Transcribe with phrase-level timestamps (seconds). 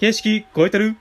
[0.00, 0.96] 形式超えてる？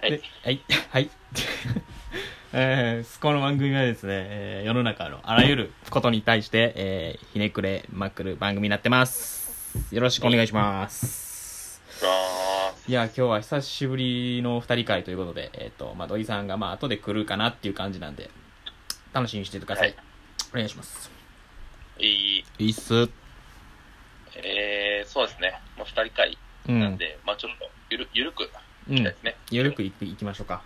[0.00, 0.60] はいではい。
[0.90, 1.10] はい。
[2.54, 9.92] えー、この番組はですね、えー世の中のあらゆることに対して、えーひねくれまくる番組になってます。
[9.92, 11.82] よろしくお願いします。
[12.04, 18.30] あいや、今日は久しぶりの二人会ということで、えっ、と、まあ、土井さんが、まあ、後で来るかなっていう感じなんで、
[19.12, 19.88] 楽しみにしててください。
[19.88, 19.96] はい
[20.52, 21.10] お願いします。
[21.98, 23.10] ーいい、いいっす。
[24.36, 25.60] えー、そうですね。
[25.76, 26.45] まあ、二人会うん。
[26.72, 28.48] なんで、まあちょっとゆる、ゆるくい
[28.88, 29.18] うんきたいで。
[29.18, 29.36] すね。
[29.50, 30.62] ゆるくいいきましょうか。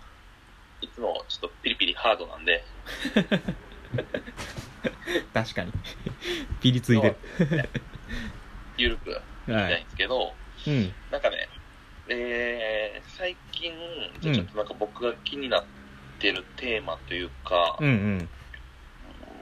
[0.81, 2.63] いつもちょっとピリピリハードなんで、
[5.33, 5.71] 確かに。
[6.59, 7.15] ピリついてる。
[8.77, 9.81] ゆるくいきたはいい。
[9.81, 10.33] んですけど、
[10.67, 10.93] うん。
[11.11, 11.47] なんかね、
[12.07, 13.73] えー、最近、
[14.21, 15.63] じゃあちょっとなんか僕が気になっ
[16.19, 18.29] てるテーマというか、うんうん。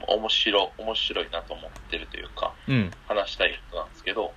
[0.08, 2.90] 面白、面白いなと思ってるというか、うん。
[3.06, 4.34] 話したいことなんですけど、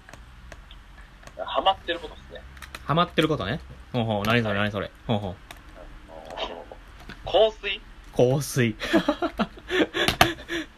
[1.38, 2.42] ハマってることですね。
[2.86, 3.60] ハマってることね。
[3.91, 4.91] ほうほう、何それ何それ。
[5.07, 5.35] ほうほう。
[7.26, 7.82] 香水？
[8.16, 8.76] 香水。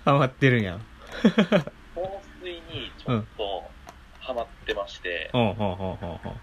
[0.06, 0.80] ハマってるんや。
[1.22, 1.32] 香
[2.42, 3.70] 水にちょっと
[4.20, 6.34] ハマってまして、ほうほうほうほうほう。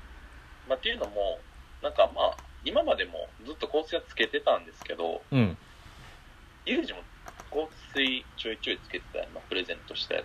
[0.69, 1.39] まあ、っていうのも、
[1.83, 5.57] なんかまあ、今までもずっと香水はつけてたんですけど、うん。
[6.65, 7.01] ユージも
[7.51, 10.23] 香水ちょいちょいつけてたよな、プレゼントしたや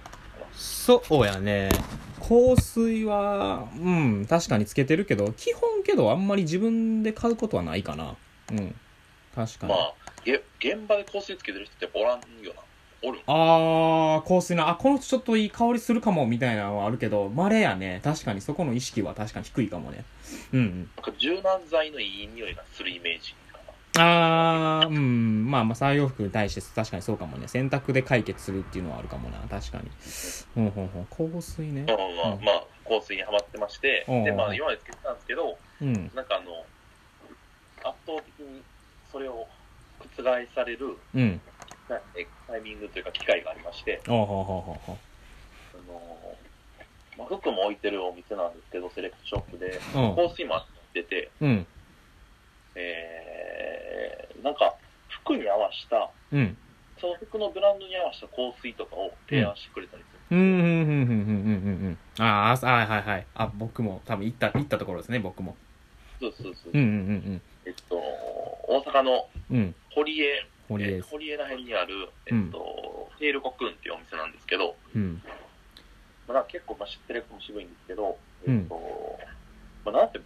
[0.54, 0.54] つ。
[0.54, 1.70] そうやね。
[2.28, 3.90] 香水は、う
[4.22, 8.18] ん、確かにつけてるけど、基本けどあんまり自分で買うことはないかな。
[8.52, 8.76] うん。
[9.34, 9.74] 確かに。
[9.74, 12.62] まあ、げ現場で香水つけてる人っておらんよな。
[13.04, 13.22] おるん？
[13.28, 18.02] あー、香水な、あ、この人ちょっといい香りするかも、みたいなのはあるけど、稀やね。
[18.04, 20.06] 確かにそこの意識は確かに低いかもね。
[20.52, 20.88] うんうん。
[20.98, 23.36] なんか柔軟剤のいい匂いがするイメージ。
[24.00, 27.48] あー、うん、まあまあ、作業服に対して確かにそうかもね。
[27.48, 29.40] 洗濯で解決するっていうのはあるかもな。
[29.50, 29.90] 確かに。
[30.56, 31.06] ほんほんほん。
[31.06, 31.94] 香水ねま。
[31.94, 31.98] あ
[32.42, 35.94] まあ、香水にハマってまして、うんで、まあ、今までつけてたんですけど、うん。
[36.16, 36.66] なんかあの、
[37.90, 38.64] 圧倒的に
[39.12, 39.48] それを
[40.00, 40.24] 覆
[40.54, 41.42] されるうん。
[41.88, 44.98] タイミングというか機会がありまして、おうほうほうほうほ
[45.74, 46.38] あの
[47.18, 49.80] まあ、服も置いてるお店なんですけど、セレクトショップで。
[49.94, 51.68] 香水もあってて、うん。
[52.76, 53.27] えー、
[54.48, 54.74] なんか、
[55.10, 56.58] 服に合わした、うん。
[57.00, 60.38] その服のブランドに合わせた香水とかを提案してくれたりする。
[60.38, 63.28] うん、うん、うん、うん、うん、うん、あーあ、はいはいはい。
[63.36, 65.56] あ、僕も、多分行った、行ったところですね、僕も。
[66.20, 66.72] そうそうそう。
[66.74, 66.78] う。
[66.78, 69.28] ん、うん、えっと、大阪の。
[69.94, 75.22] 堀江、堀江堀江ら辺にある、えっと、テールコクンっていうお店なんですけど、うん。
[76.28, 78.64] まあ、結構まあ知ってるかも渋いんですけど、えうん。
[78.64, 79.20] っと、
[79.86, 80.20] まあ、なんて、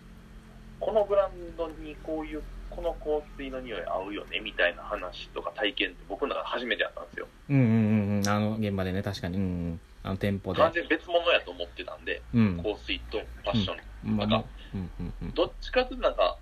[0.82, 7.28] このブランドにこういう、この香水の匂い合うよね、みたいな話とか体験って僕の中で初めてやったんですよ。
[7.50, 8.28] うん、うん、うんうん。
[8.28, 9.38] あの、現場でね、確かに。
[9.38, 9.80] うん、うん。
[10.04, 10.60] あの、店舗で。
[10.60, 12.58] 完全に別物やと思ってたんで、うん。
[12.58, 14.18] 香水とファッション。
[14.18, 15.34] まあ、なんかうん、うん、うん。
[15.34, 16.38] どっちかというとなんか、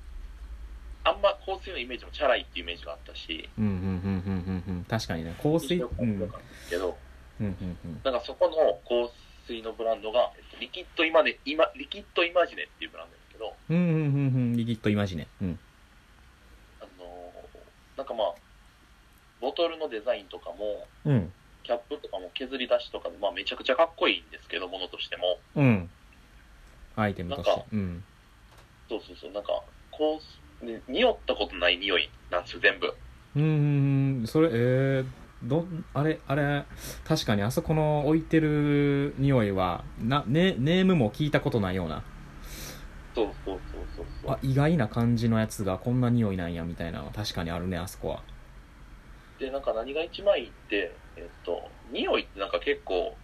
[1.03, 4.83] あんま香水のイメージもチャラいっていうイメージがあったし、うん、うん、うん、うん、うんうん。
[4.85, 5.75] 確かにね、香水？
[5.81, 6.29] うん、うん、うん、なん
[7.41, 8.01] うん。
[8.03, 9.11] なんかそこの香
[9.47, 13.99] 水のブランドが、えっとリキッドイマネ、イマリキッドイマジネっていうブランドけど、うん、うん、うん、う
[14.51, 14.57] ん。
[14.57, 15.27] リキッドイマジネ。
[15.41, 15.59] うん。
[16.81, 18.33] あのーなんかまあ、
[19.41, 21.31] ボトルのデザインとかも、うん。
[21.63, 25.39] キャップとかも削り出しとかで、まあめちゃくちゃかっこいいんですけど、ものとしても。
[25.55, 25.89] うん。
[26.95, 27.65] アイテムとしてなんか。
[27.71, 28.03] うん。
[28.89, 29.61] そうそうそう、なんか、
[29.91, 30.19] こ
[30.61, 32.93] う、ね、匂ったことない匂いなんですよ、全部。
[33.35, 35.05] うーん、それ、えー、
[35.43, 36.65] ど、あれ、あれ、
[37.05, 42.03] 確かにあそこの置いてる匂いは、な、ね、ネームも聞いたことないような、
[43.19, 44.31] そうそうそうそうそう。
[44.31, 48.23] あ、意外な感じのやつがこんな匂いなんや、みたいなのは確かにあるね、あそこは。
[49.39, 53.17] で、なんか何が一番いいって、えっと、匂いってなんか結構、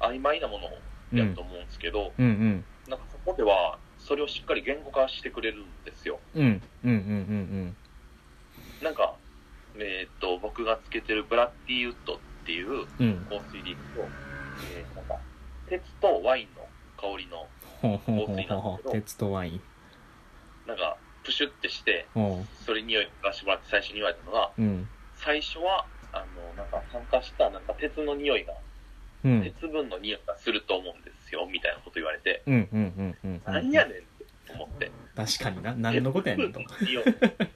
[0.00, 0.68] 曖昧なもの
[1.12, 1.42] うんやと。
[1.42, 2.64] 思うんですけど、うんうん。
[2.88, 6.18] なんかそこでは、それをしっかり言語化してくれるんですよ。
[6.34, 6.62] うん。
[6.84, 7.76] うんうんうん
[8.82, 9.16] なんか、
[9.76, 12.86] えっと、僕がつけてるブラッディウッドっていううん。
[12.98, 13.24] うん。
[13.24, 14.10] 香水でいくと、
[14.60, 15.20] えーなんか、
[15.66, 17.48] 鉄とワインの香りの、
[17.84, 18.92] ほうほうほうほうほう。
[18.92, 19.60] 鉄とワイン。
[20.66, 24.62] なんか、プシュってして、ほそれ匂いがしてもらって最初に言われたのが、う。
[24.62, 24.88] うん。
[25.16, 28.54] 最初は、あの、なんか酸化した、なんか鉄の匂いが、
[29.24, 29.42] うん。
[29.42, 33.42] 鉄分の匂いがすると思うんですよ、みたいなこと言われて、うんうんうんうん。
[33.44, 34.90] 何やねんって思って。
[35.14, 35.74] 確かにな。
[35.74, 36.60] 何のことやねんと。
[36.60, 37.04] 鉄分の匂い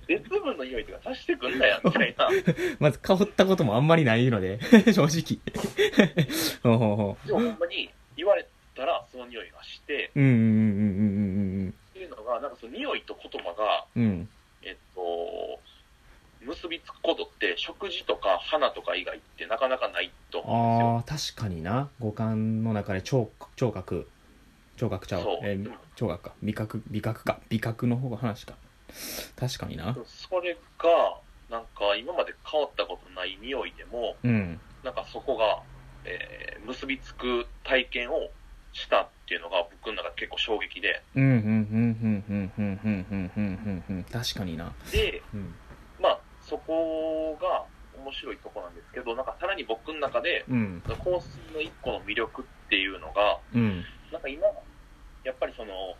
[0.06, 2.28] 鉄分の匂いとかさしてくんなや、みたいな。
[2.78, 4.60] まず香ったこともあんまりないので、
[4.92, 5.40] 正直。
[6.62, 8.47] ほうほうほでもほんまに言われ
[9.38, 10.20] 匂いがして、う。
[10.20, 14.28] うんうんうんうんっていうのが、なんかその匂いと言葉が、うん。
[14.62, 15.60] えっと、
[16.40, 21.16] 結びつくことって食事とか花とか以外ってなかなかないと思うんですよ。
[21.16, 21.90] ああ、確かにな。
[21.98, 24.08] 五感の中で聴聴覚。
[24.76, 28.54] 聴覚ちゃうそうえー聴覚か味覚味覚か味覚の方が話か
[29.34, 31.18] 確かになそれが、
[31.50, 35.62] なんか今まで変わったことない匂いでも、うんなんかそこが、
[36.04, 38.28] えー結びつく体験を
[38.72, 44.04] したっていうのが僕の中で結構衝撃で、うんうんうんうんうんうんうんうんうんうんうん。
[44.04, 44.72] 確かにな。
[44.92, 45.54] で、うん。
[46.00, 47.64] まあそこが
[48.00, 50.82] 面白いとこなんですけど、なんかさらに僕の中で、うん。
[50.86, 53.84] 香水の一個の魅力っていうのが、うん。
[54.12, 54.46] なんか今、
[55.24, 55.96] やっぱりその、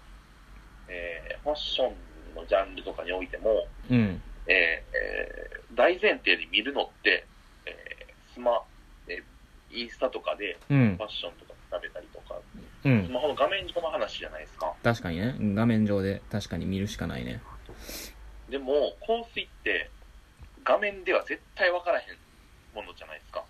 [0.88, 4.23] えーファッションのジャンルとかにおいても、うん。
[4.47, 7.25] えーえー大前提で見るのって、
[7.67, 8.62] えースマ、
[9.09, 9.23] えー
[9.71, 10.97] インスタとかでうん。
[10.97, 12.37] ファッションとか調べたりとか、
[12.85, 14.73] うんスマホの画面上の話じゃないですか。
[14.83, 17.41] 確かにね画面上で確かに見るしかないね
[18.49, 19.91] でも、香水って
[20.65, 22.07] 画面では絶対分からへん
[22.75, 23.45] ものじゃないですか。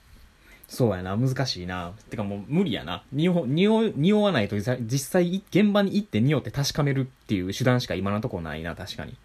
[0.69, 9.17] そうやな難しいなてかもう無理やな匂匂匂わないと実際現場に行って匂って確かめるっていう手段しか今のところないな確かに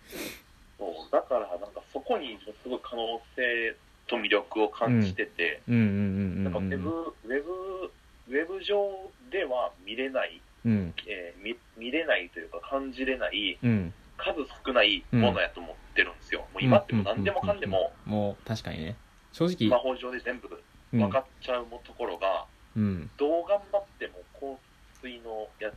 [0.80, 3.76] そうだから、なんかそこにすごい可能性
[4.08, 7.92] と魅力を感じてて、うんうんうんなんかウェブ、ウェブ、
[8.30, 10.94] ウェブ上では見れない、うん。
[11.08, 13.94] えー見見れないというか感じれないうん。
[14.18, 16.42] 数少ないものやと思ってるんですよ。
[16.54, 17.92] もう今ってもう何でもかんでも。
[18.06, 18.96] もう確かにね。
[19.32, 20.48] 正ス直マホ上で全部
[20.94, 22.46] うん分かっちゃうところが、
[22.78, 23.10] うん。
[23.18, 24.60] どう頑張っても香
[25.02, 25.72] 水のや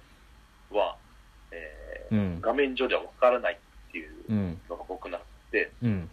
[0.70, 0.96] つは、
[1.50, 2.40] えーうん。
[2.40, 4.60] 画面上では分からないっていううん。
[4.68, 6.10] のが僕なって、うん。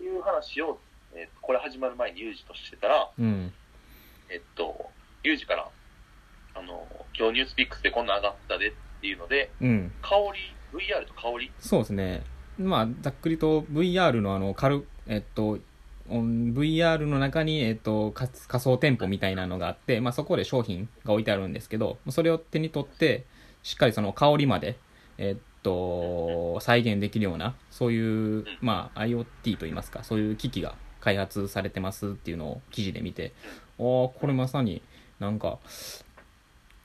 [0.00, 0.80] いう話を、
[1.14, 3.52] えーこれ始まる前にユージとしてたら、うん。
[4.28, 4.90] えっと、
[5.22, 5.68] ユージから、
[6.54, 6.86] あの、
[7.18, 9.92] 今日ニュースピックスでこんなん上がったでっていうので、うん。
[10.02, 10.16] 香
[10.72, 12.22] り、VR と香り、そうですね。
[12.58, 15.58] まあざっくりと VR のあの軽えっと
[16.10, 23.24] うん VR の中に、えっと、か仮想店舗みたいなのがあって、まあ、そこで商品が置いてあるんですけどそれを手に取って
[23.62, 24.76] しっかりその香りまで、
[25.16, 33.32] えっと、再現できるようなそういう、まあ、IoT といいますかそういう機器が開発されてますっていうのを記事で見て
[33.78, 34.82] おーこれまさに
[35.20, 35.60] なんか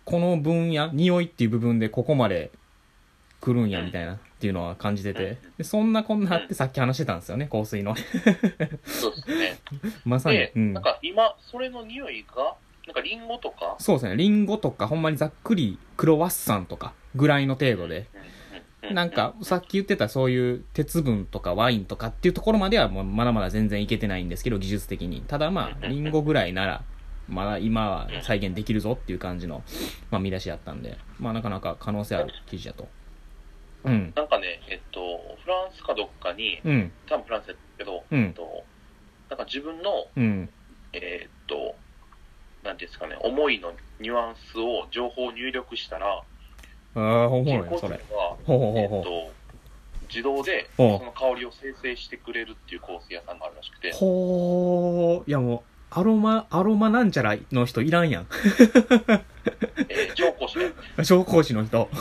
[0.07, 2.49] この分野匂いっていう部分でここまで
[3.41, 5.37] 来るんやみたいなっていうのは感じてて。
[5.57, 7.93] でそんなこんなあってさっき話してたんですよね香水の。
[8.87, 9.59] そうですね。
[10.05, 10.37] まさに。
[10.37, 10.73] で、、うん。
[10.73, 12.55] なん、か今、それの匂いが、
[12.85, 14.15] なんかリンゴとか、そうですね。
[14.15, 18.07] リンゴとかほんまにざっくりクロワッサンとかぐらいの程度で。
[18.83, 25.23] ううなんかさっき言ってたそういう鉄分とかワインとかっていうところまではもうまだまだ全然いけてないんですけど技術的に。
[25.27, 26.83] ただまあリンゴぐらいなら
[27.27, 29.63] まだ今は再現できるぞっていう感じの、
[30.11, 32.87] まあ、見出しやったんでまあなかなか可能性ある記事だと。
[33.83, 34.13] うん。
[34.15, 34.99] なんかね、えっと、
[35.43, 36.91] フランスかどっかに、うん。
[37.07, 38.19] 多分フランスやけど、うん。
[38.19, 38.63] えっと、
[39.29, 40.49] なんか自分の、うん。
[40.93, 41.75] えーっと、
[42.63, 46.23] なんていうんですかね、思いのニュアンスを情報を入力したら、
[46.95, 47.97] ああほん人工知能まやそれ。
[47.97, 48.99] が、ほうほうほうほう。
[48.99, 49.31] えっと、
[50.09, 58.27] 自動でその香りを生成してくれるっていう香水屋さんがあるらしくて、ほーいやもうアロマアロマなんちゃらの人いらんやん。
[59.89, 61.89] えー、調香師ね、紹興酒の人。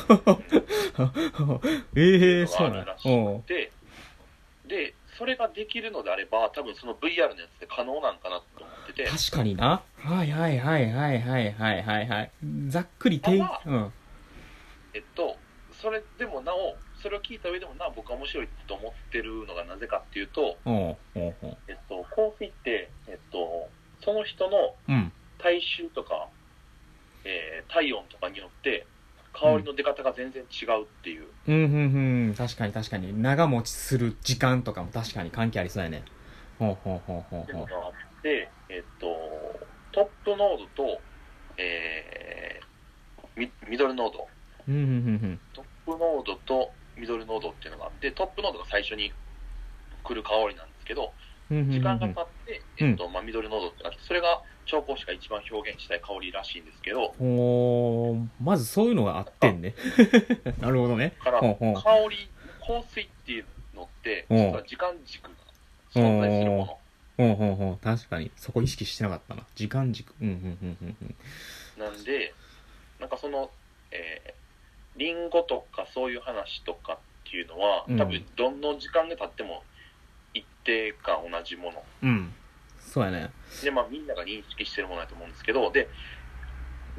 [1.94, 2.80] ええそうなんや。
[2.80, 3.72] があるらしおうくて、
[4.66, 9.82] で、それができるのであれば、多分その VR のやつで可能なんかなと思ってて、確かにな。
[9.96, 12.06] はいはいはいはいはいはいはい。
[12.06, 12.30] はい
[12.68, 13.92] ざっくり定ただうん。
[14.94, 15.36] えっと、
[15.80, 23.68] それでもなお、それを聞いた上でもなお僕は面白いと思ってるのがなぜかっていうと、おうおうおうえっと、香水って、えっと、
[24.02, 25.12] その人のうん。
[25.38, 26.28] 体臭とか、
[27.24, 28.86] えー体温とかによって、
[29.32, 32.34] 香りの出方が全然違うっていう、うんうんうん。
[32.34, 33.20] 確かに確かに。
[33.22, 36.02] 長持ちする時間とかも確かに関係ありそうやね。
[36.58, 39.06] ほうほうほうほうほっていうのがあって、えっと、
[39.92, 41.00] トップノードと、
[41.58, 42.66] えー
[43.38, 44.26] ミミドルノード、
[44.66, 44.88] ううんうんう
[45.26, 45.40] ん。
[45.52, 49.12] トップノードとミドルノードっていうのがあって、トップノードが最初に
[50.02, 51.12] 来る香りなんですけど、
[51.50, 59.74] 時間が経って、えっとまあ、ミドルノードってなって、それが調香師が一番表現したい香りらしいんですけど、おーまずそういうのがあってんね。
[60.60, 61.14] なるほどね。
[61.24, 61.82] だからほうほう。
[61.82, 62.28] 香り、
[62.60, 64.34] 香水っていうのって、う。
[64.34, 65.30] ん実は時間軸が
[65.94, 66.78] 存在するもの。
[67.16, 67.78] ほうほうほう。
[67.78, 68.30] 確かに。
[68.36, 69.46] そこ意識してなかったな。
[69.54, 70.14] 時間軸。
[70.20, 70.36] うんうんう
[70.66, 70.96] んうん
[71.78, 71.82] うん。
[71.82, 72.34] なんで、
[72.98, 73.50] なんかその、
[73.92, 76.98] えー、リンゴとかそういう話とかっ
[77.30, 77.98] ていうのは、うん。
[77.98, 79.62] 多分どの時間が経っても
[80.38, 81.82] 一定か同じもの。
[82.02, 82.32] うん
[82.78, 83.30] そうやね
[83.62, 85.88] で、まあみんなが認識してるものだと思うんですけど、で、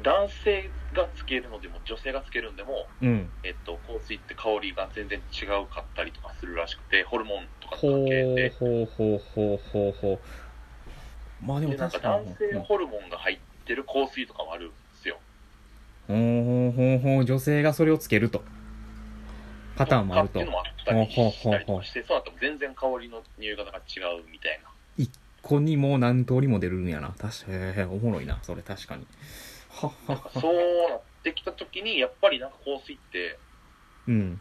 [0.02, 8.54] 男性がつけるのでも女性がつけるのでも、うんえっと、香水って香りが全然違うかったりとかするらしくて、ホルモンとかのほ関係でう。
[8.58, 10.18] ほうほうほうほうほう
[11.44, 15.18] まあでもで、なんか確かに男性ホルモンが入ってる香水とかもあるんですよ。
[16.06, 18.44] ほうほうほうほう、女性がそれをつけると。
[19.78, 20.46] パターンもあるとっていう。
[20.46, 24.68] のもあったりしたりとかして、そうなっても全然香りの匂い方が違うみたいな。
[24.96, 25.10] 一
[25.42, 27.08] 個にもう何通りも出るんやな。
[27.10, 29.06] 確かへえ、おもろいな、それ確かに。
[29.70, 30.40] はっはっは。
[30.40, 30.54] そう
[30.90, 33.38] なってきたときに、やっぱりなんか香水って、
[34.06, 34.40] うん。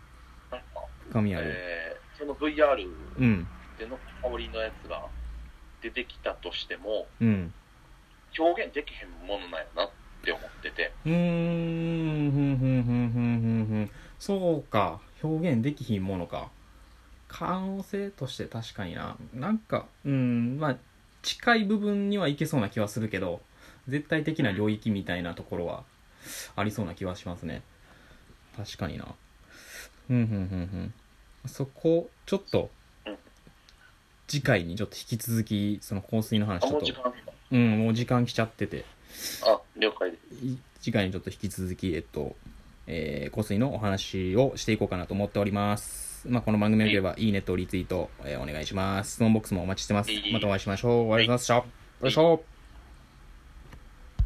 [0.51, 0.65] なんか、
[1.09, 1.45] 深みある。
[1.47, 2.83] えーその VR
[3.19, 3.47] うん。
[3.77, 4.99] での香りのやつが
[5.81, 7.53] 出てきたとしても、うん。
[8.39, 9.91] 表現できへんものなんやなっ
[10.23, 13.91] て思ってて、うーん、ふんふんふんふんふんふん。
[14.17, 14.99] そうか。
[15.23, 16.49] 表現できひんものか。
[17.27, 19.17] 可能性として確かにな。
[19.33, 20.77] なんか、うん、まあ、
[21.21, 23.41] 近い部分にはいけそうな気はするけど、
[23.87, 25.83] 絶対的な領域みたいなところは
[26.55, 27.61] ありそうな気はしますね。
[28.55, 29.05] 確かにな。
[30.07, 30.93] ふんふんふんふん。
[31.47, 32.69] そこ、ちょっと
[33.05, 33.17] うん、
[34.27, 37.13] 次回にちょっと引き続き、その香水の話あ、ちょっと、も
[37.51, 38.85] うん、もう時間来ちゃってて、
[39.45, 40.45] あ、了解です。
[40.45, 42.35] い次回にちょっと引き続き、えっと、
[42.87, 46.27] えー、香水のお話をしていこうかなと思っております。
[46.27, 49.13] まあ、この番組が良ければ、いいねとリツイート、えーお願いします。
[49.13, 50.09] 質問ボックスもお待ちしてます。
[50.33, 51.13] またお会いしましょう。
[51.13, 51.67] ありがとうございまし
[52.01, 52.05] た。
[52.05, 52.56] よいしょ。